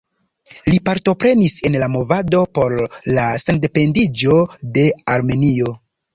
Li 0.69 0.77
partoprenis 0.87 1.53
en 1.69 1.77
la 1.83 1.89
movado 1.97 2.39
por 2.59 2.75
la 3.19 3.27
sendependiĝo 3.45 4.41
de 4.81 4.89
Armenio. 5.19 5.79